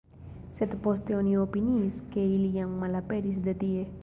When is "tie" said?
3.67-3.91